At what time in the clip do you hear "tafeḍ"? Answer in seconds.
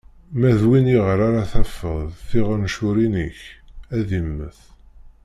1.51-2.01